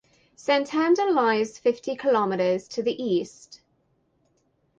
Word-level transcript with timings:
Santander 0.35 1.11
lies 1.11 1.59
fifty 1.59 1.95
kilometres 1.95 2.67
to 2.67 2.81
the 2.81 2.99
east. 2.99 3.61